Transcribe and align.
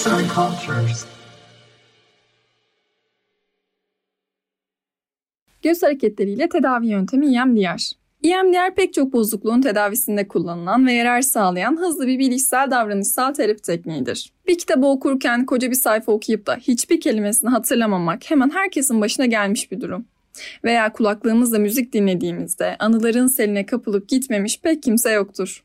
Arts 0.00 0.06
and 0.06 0.26
Cultures. 0.34 1.04
Göz 5.62 5.82
hareketleriyle 5.82 6.48
tedavi 6.48 6.86
yöntemi 6.86 7.36
EMDR. 7.36 7.92
EMDR 8.22 8.74
pek 8.74 8.94
çok 8.94 9.12
bozukluğun 9.12 9.60
tedavisinde 9.60 10.28
kullanılan 10.28 10.86
ve 10.86 10.92
yarar 10.92 11.22
sağlayan 11.22 11.76
hızlı 11.80 12.06
bir 12.06 12.18
bilişsel 12.18 12.70
davranışsal 12.70 13.34
terapi 13.34 13.62
tekniğidir. 13.62 14.32
Bir 14.46 14.58
kitabı 14.58 14.86
okurken 14.86 15.46
koca 15.46 15.70
bir 15.70 15.76
sayfa 15.76 16.12
okuyup 16.12 16.46
da 16.46 16.56
hiçbir 16.56 17.00
kelimesini 17.00 17.50
hatırlamamak 17.50 18.30
hemen 18.30 18.50
herkesin 18.50 19.00
başına 19.00 19.26
gelmiş 19.26 19.72
bir 19.72 19.80
durum. 19.80 20.04
Veya 20.64 20.92
kulaklığımızla 20.92 21.58
müzik 21.58 21.92
dinlediğimizde 21.92 22.76
anıların 22.78 23.26
seline 23.26 23.66
kapılıp 23.66 24.08
gitmemiş 24.08 24.60
pek 24.60 24.82
kimse 24.82 25.10
yoktur. 25.10 25.64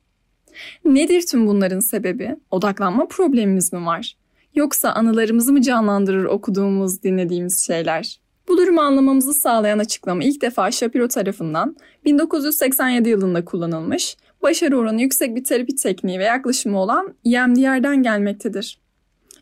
Nedir 0.85 1.25
tüm 1.25 1.47
bunların 1.47 1.79
sebebi? 1.79 2.35
Odaklanma 2.51 3.07
problemimiz 3.07 3.73
mi 3.73 3.85
var? 3.85 4.15
Yoksa 4.55 4.91
anılarımızı 4.91 5.53
mı 5.53 5.61
canlandırır 5.61 6.25
okuduğumuz, 6.25 7.03
dinlediğimiz 7.03 7.65
şeyler? 7.67 8.19
Bu 8.47 8.57
durumu 8.57 8.81
anlamamızı 8.81 9.33
sağlayan 9.33 9.79
açıklama 9.79 10.23
ilk 10.23 10.41
defa 10.41 10.71
Shapiro 10.71 11.07
tarafından 11.07 11.75
1987 12.05 13.09
yılında 13.09 13.45
kullanılmış, 13.45 14.17
başarı 14.43 14.77
oranı 14.77 15.01
yüksek 15.01 15.35
bir 15.35 15.43
terapi 15.43 15.75
tekniği 15.75 16.19
ve 16.19 16.23
yaklaşımı 16.23 16.79
olan 16.79 17.15
EMDR'den 17.25 18.03
gelmektedir. 18.03 18.79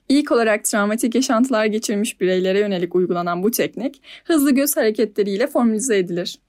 İlk 0.10 0.32
olarak 0.32 0.66
travmatik 0.66 1.16
yaşantılar 1.16 1.66
geçirmiş 1.66 2.22
bireylere 2.22 2.60
yönelik 2.60 2.96
uygulanan 2.96 3.44
bu 3.44 3.52
teknik 3.52 4.02
hızlı 4.26 4.52
göz 4.52 4.78
hareketleriyle 4.78 5.48
formülize 5.48 5.98
edilir. 5.98 6.40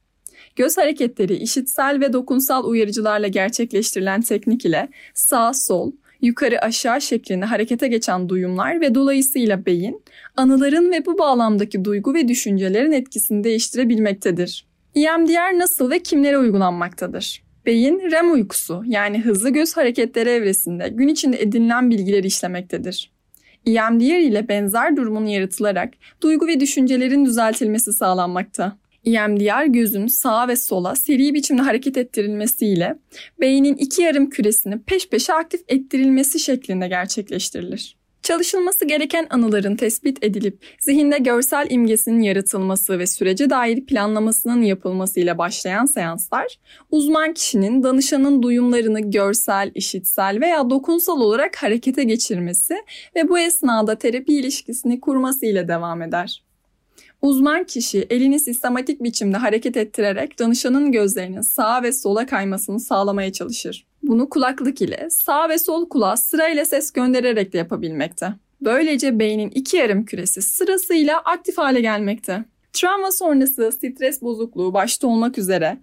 Göz 0.57 0.79
hareketleri 0.79 1.35
işitsel 1.35 2.01
ve 2.01 2.13
dokunsal 2.13 2.65
uyarıcılarla 2.65 3.29
gerçekleştirilen 3.29 4.21
teknik 4.21 4.65
ile 4.65 4.89
sağ 5.15 5.53
sol, 5.55 5.93
yukarı 6.25 6.61
aşağı 6.61 7.01
şeklinde 7.01 7.45
harekete 7.45 7.89
geçen 7.89 8.29
duyumlar 8.29 8.81
ve 8.81 8.95
dolayısıyla 8.95 9.67
beyin, 9.67 10.03
anıların 10.37 10.93
ve 10.93 11.07
bu 11.07 11.19
bağlamdaki 11.19 11.85
duygu 11.85 12.15
ve 12.15 12.29
düşüncelerin 12.29 12.93
etkisini 12.93 13.45
değiştirebilmektedir. 13.45 14.67
EMDR 14.95 15.59
nasıl 15.59 15.91
ve 15.91 15.99
kimlere 15.99 16.39
uygulanmaktadır? 16.39 17.45
Beyin 17.67 18.11
REM 18.11 18.33
uykusu 18.33 18.83
yani 18.87 19.21
hızlı 19.21 19.51
göz 19.51 19.77
hareketleri 19.77 20.31
evresinde 20.31 20.89
gün 20.89 21.09
içinde 21.09 21.43
edinilen 21.43 21.91
bilgileri 21.91 22.27
işlemektedir. 22.27 23.13
EMDR 23.67 24.19
ile 24.19 24.49
benzer 24.49 24.97
durumun 24.97 25.27
yaratılarak 25.27 25.95
duygu 26.21 26.47
ve 26.47 26.61
düşüncelerin 26.61 27.25
düzeltilmesi 27.25 27.93
sağlanmakta. 27.93 28.77
EMDR 29.05 29.67
gözün 29.67 30.07
sağa 30.07 30.49
ve 30.49 30.57
sola 30.57 30.95
seri 30.97 31.35
biçimde 31.35 31.63
hareket 31.63 31.97
ettirilmesiyle 31.97 32.99
beynin 33.41 33.75
iki 33.75 34.03
yarım 34.03 34.31
küresini 34.31 34.83
peş 34.83 35.09
peşe 35.09 35.35
aktif 35.35 35.61
ettirilmesi 35.69 36.41
şeklinde 36.41 36.89
gerçekleştirilir. 36.89 37.97
Çalışılması 38.25 38.85
gereken 38.85 39.27
anıların 39.31 39.77
tespit 39.77 40.25
edilip 40.25 40.59
zihinde 40.81 41.19
görsel 41.19 41.67
imgesinin 41.71 42.23
yaratılması 42.23 42.99
ve 42.99 43.07
sürece 43.07 43.51
dair 43.51 43.87
planlamasının 43.87 44.63
yapılmasıyla 44.63 45.39
başlayan 45.39 45.87
seanslar, 45.87 46.59
uzman 46.91 47.35
kişinin 47.35 47.83
danışanın 47.83 48.43
duyumlarını 48.43 49.01
görsel, 49.11 49.71
işitsel 49.75 50.39
veya 50.41 50.71
dokunsal 50.71 51.21
olarak 51.21 51.57
harekete 51.57 52.05
geçirmesi 52.05 52.75
ve 53.17 53.29
bu 53.29 53.39
esnada 53.39 53.95
terapi 53.95 54.35
ilişkisini 54.35 55.01
kurması 55.01 55.47
ile 55.47 55.69
devam 55.69 56.03
eder. 56.03 56.45
Uzman 57.25 57.65
kişi 57.65 58.07
elini 58.11 58.41
sistematik 58.41 59.03
biçimde 59.03 59.37
hareket 59.37 59.77
ettirerek 59.77 60.39
danışanın 60.39 60.93
gözlerinin 60.93 61.41
sağa 61.41 61.83
ve 61.83 61.93
sola 61.93 62.27
kaymasını 62.27 62.81
sağlamaya 62.81 63.33
çalışır. 63.33 63.87
Bunu 64.03 64.29
kulaklık 64.29 64.83
ile 64.83 65.09
sağ 65.11 65.49
ve 65.49 65.59
sol 65.59 65.89
kulağa 65.89 66.17
sırayla 66.17 66.65
ses 66.65 66.93
göndererek 66.93 67.53
de 67.53 67.59
yapabilmekte. 67.59 68.35
Böylece 68.61 69.19
beynin 69.19 69.51
iki 69.51 69.77
yarım 69.77 70.05
küresi 70.05 70.43
sırasıyla 70.43 71.19
aktif 71.19 71.59
hale 71.59 71.81
gelmekte. 71.81 72.45
Travma 72.73 73.13
sonrası 73.13 73.73
stres 73.73 74.23
bozukluğu 74.23 74.75
başta 74.75 75.07
olmak 75.07 75.39
üzere 75.39 75.79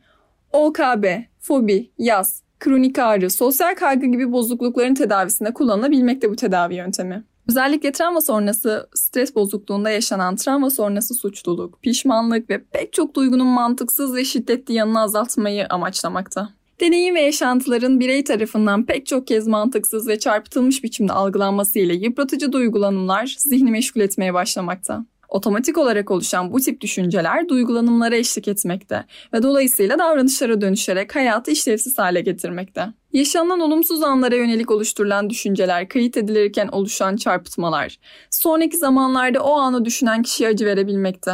OKB, 0.52 1.06
fobi, 1.40 1.92
yaz, 1.98 2.44
kronik 2.60 3.00
ağrı, 3.00 3.30
sosyal 3.30 3.76
kaygı 3.76 4.06
gibi 4.06 4.32
bozuklukların 4.32 4.96
tedavisinde 4.96 5.54
kullanılabilmekte 5.54 6.30
bu 6.30 6.36
tedavi 6.36 6.76
yöntemi. 6.76 7.24
Özellikle 7.50 7.92
travma 7.92 8.22
sonrası 8.22 8.90
stres 8.96 9.36
bozukluğunda 9.36 9.90
yaşanan 9.90 10.36
travma 10.36 10.70
sonrası 10.70 11.14
suçluluk, 11.14 11.82
pişmanlık 11.82 12.50
ve 12.50 12.64
pek 12.64 12.94
çok 12.94 13.16
duygunun 13.16 13.48
mantıksız 13.48 14.16
ve 14.16 14.26
şiddetli 14.26 14.74
yanını 14.74 15.02
azaltmayı 15.02 15.68
amaçlamakta. 15.70 16.50
Deneyim 16.82 17.16
ve 17.16 17.22
yaşantıların 17.22 18.00
birey 18.00 18.24
tarafından 18.24 18.86
pek 18.86 19.06
çok 19.06 19.28
kez 19.28 19.48
mantıksız 19.48 20.08
ve 20.08 20.20
çarpıtılmış 20.20 20.84
biçimde 20.84 21.14
algılanması 21.14 21.80
ile 21.80 21.94
yıpratıcı 21.94 22.52
duygulanımlar 22.52 23.36
zihni 23.40 23.72
meşgul 23.72 24.02
etmeye 24.02 24.34
başlamakta. 24.34 25.06
Otomatik 25.32 25.78
olarak 25.78 26.12
oluşan 26.12 26.54
bu 26.54 26.60
tip 26.60 26.82
düşünceler 26.82 27.50
duygulanımlara 27.50 28.16
eşlik 28.16 28.48
etmekte 28.48 29.06
ve 29.34 29.44
dolayısıyla 29.44 30.00
davranışlara 30.00 30.62
dönüşerek 30.62 31.16
hayatı 31.16 31.52
işlevsiz 31.52 31.98
hale 31.98 32.22
getirmekte. 32.22 32.88
Yaşanan 33.14 33.60
olumsuz 33.60 34.04
anlara 34.04 34.36
yönelik 34.36 34.72
oluşturulan 34.72 35.30
düşünceler, 35.30 35.90
kayıt 35.90 36.18
edilirken 36.18 36.68
oluşan 36.68 37.16
çarpıtmalar, 37.16 38.00
sonraki 38.30 38.78
zamanlarda 38.78 39.44
o 39.44 39.54
anı 39.54 39.86
düşünen 39.86 40.22
kişiye 40.22 40.50
acı 40.50 40.66
verebilmekte. 40.66 41.32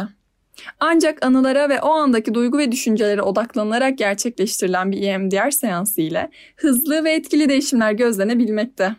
Ancak 0.80 1.26
anılara 1.26 1.68
ve 1.68 1.80
o 1.80 1.90
andaki 1.90 2.34
duygu 2.34 2.58
ve 2.58 2.72
düşüncelere 2.72 3.22
odaklanarak 3.22 3.98
gerçekleştirilen 3.98 4.92
bir 4.92 5.02
EMDR 5.02 5.50
seansı 5.50 6.00
ile 6.00 6.30
hızlı 6.56 7.04
ve 7.04 7.12
etkili 7.12 7.48
değişimler 7.48 7.92
gözlenebilmekte. 7.92 8.96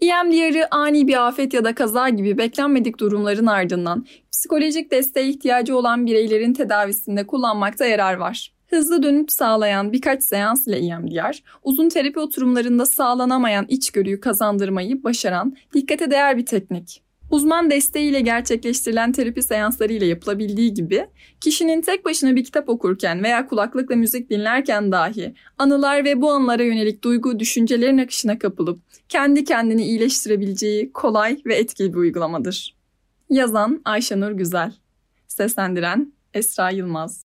EMDR'ı 0.00 0.66
ani 0.70 1.08
bir 1.08 1.28
afet 1.28 1.54
ya 1.54 1.64
da 1.64 1.74
kaza 1.74 2.08
gibi 2.08 2.38
beklenmedik 2.38 3.00
durumların 3.00 3.46
ardından 3.46 4.06
psikolojik 4.32 4.90
desteğe 4.90 5.28
ihtiyacı 5.28 5.76
olan 5.76 6.06
bireylerin 6.06 6.52
tedavisinde 6.52 7.26
kullanmakta 7.26 7.86
yarar 7.86 8.14
var. 8.14 8.52
Hızlı 8.66 9.02
dönüt 9.02 9.32
sağlayan 9.32 9.92
birkaç 9.92 10.22
seans 10.22 10.66
ile 10.66 10.76
EMDR, 10.76 11.42
uzun 11.62 11.88
terapi 11.88 12.20
oturumlarında 12.20 12.86
sağlanamayan 12.86 13.66
içgörüyü 13.68 14.20
kazandırmayı 14.20 15.04
başaran 15.04 15.56
dikkate 15.74 16.10
değer 16.10 16.38
bir 16.38 16.46
teknik. 16.46 17.02
Uzman 17.30 17.70
desteğiyle 17.70 18.20
gerçekleştirilen 18.20 19.12
terapi 19.12 19.42
seansları 19.42 19.92
ile 19.92 20.06
yapılabildiği 20.06 20.74
gibi 20.74 21.06
kişinin 21.40 21.80
tek 21.80 22.04
başına 22.04 22.36
bir 22.36 22.44
kitap 22.44 22.68
okurken 22.68 23.22
veya 23.22 23.46
kulaklıkla 23.46 23.96
müzik 23.96 24.30
dinlerken 24.30 24.92
dahi 24.92 25.34
anılar 25.58 26.04
ve 26.04 26.20
bu 26.20 26.30
anılara 26.30 26.62
yönelik 26.62 27.04
duygu 27.04 27.38
düşüncelerin 27.38 27.98
akışına 27.98 28.38
kapılıp 28.38 28.78
kendi 29.08 29.44
kendini 29.44 29.84
iyileştirebileceği 29.84 30.92
kolay 30.92 31.40
ve 31.46 31.54
etkili 31.54 31.92
bir 31.92 31.98
uygulamadır. 31.98 32.74
Yazan 33.30 33.80
Ayşenur 33.84 34.30
Güzel 34.30 34.72
Seslendiren 35.28 36.12
Esra 36.34 36.70
Yılmaz 36.70 37.22